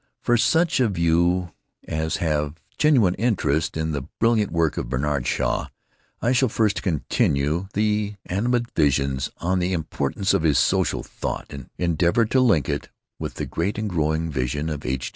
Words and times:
For 0.19 0.35
such 0.35 0.79
of 0.79 0.97
you 0.97 1.51
as 1.87 2.15
have 2.17 2.53
a 2.53 2.53
genuine 2.79 3.13
interest 3.19 3.77
in 3.77 3.91
the 3.91 4.01
brilliant 4.19 4.51
work 4.51 4.75
of 4.77 4.89
Bernard 4.89 5.27
Shaw 5.27 5.67
I 6.23 6.31
shall 6.31 6.49
first 6.49 6.81
continue 6.81 7.67
the 7.75 8.15
animadversions 8.27 9.29
on 9.37 9.59
the 9.59 9.73
importance 9.73 10.33
of 10.33 10.41
his 10.41 10.57
social 10.57 11.03
thought, 11.03 11.53
endeavor 11.77 12.25
to 12.25 12.39
link 12.41 12.67
it 12.67 12.89
with 13.19 13.35
the 13.35 13.45
great 13.45 13.77
and 13.77 13.87
growing 13.87 14.31
vision 14.31 14.71
of 14.71 14.87
H. 14.87 15.09